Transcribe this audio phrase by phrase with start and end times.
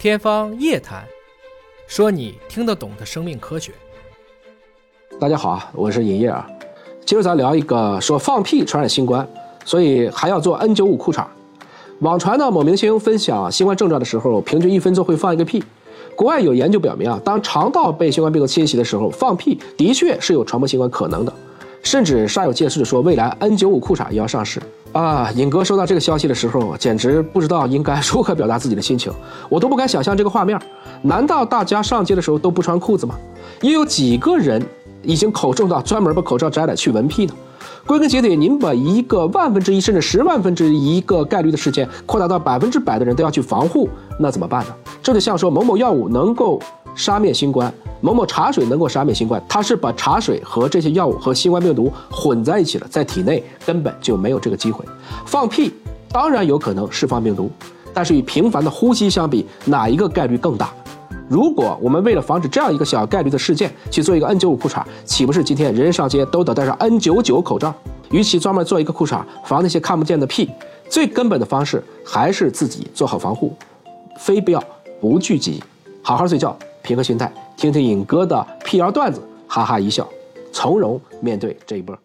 [0.00, 1.02] 天方夜谭，
[1.86, 3.70] 说你听得懂的生命科学。
[5.20, 6.48] 大家好啊，我是尹烨啊。
[7.04, 9.28] 今儿咱聊一个说放屁传染新冠，
[9.62, 11.26] 所以还要做 N95 裤衩。
[11.98, 15.62] 网传呢，某明星分享新冠症状的时候，平均一分钟会放一个屁。
[16.16, 21.32] 国外有研究表明啊，当肠道被新冠病毒侵袭的时候，放屁的确是有传播新冠可能的。
[21.90, 24.62] 甚至煞有介事的说，未来 N95 裤衩也要上市
[24.92, 25.28] 啊！
[25.34, 29.12] 尹哥收到这个消息的时候，简直不知道应该如何表达自己的心情，
[29.48, 30.56] 我都不敢想象这个画面。
[31.02, 33.16] 难道大家上街的时候都不穿裤子吗？
[33.62, 34.64] 又有几个人
[35.02, 37.34] 已经口重到专门把口罩摘了去闻屁呢？
[37.84, 44.74] 归根结底，您把一个万分之一甚至十万分之一个概率的事件扩大到百分之百的人都要去防护，那怎么办呢？
[45.02, 46.62] 这就像说某某药物能够
[46.94, 47.74] 杀灭新冠。
[48.00, 54.84] 某某茶水能够杀灭新冠，它是把茶水和这些药物和新冠病毒混在一起了，在体内根本就没有这个机会。
[55.26, 55.72] 放屁
[56.10, 57.50] 当然有可能释放病毒，
[57.92, 60.72] 但是与频繁的呼吸相比，哪一个概率更大？
[61.28, 67.72] 如果我们为了防止这样一个小概率的事件去做一个 N95 裤衩，岂不是今天人人上街都得戴上 N99 口罩？
[68.10, 70.50] 与其专门做一个裤衩防那些看不见的屁，
[70.88, 73.54] 最根本的方式还是自己做好防护，
[74.18, 74.60] 非必要
[75.00, 75.62] 不聚集，
[76.02, 76.58] 好好睡觉。
[76.90, 80.08] 平和心态，听听尹哥的辟谣段子，哈哈一笑，
[80.52, 81.96] 从容面对这一波。